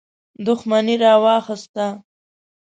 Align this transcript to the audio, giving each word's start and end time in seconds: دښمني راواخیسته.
دښمني 0.45 0.95
راواخیسته. 1.03 1.85